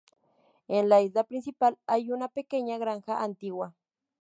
En 0.67 0.89
la 0.89 0.99
isla 0.99 1.23
principal 1.25 1.77
hay 1.85 2.09
una 2.11 2.27
pequeña 2.27 2.79
granja 2.79 3.21
antigua. 3.23 3.75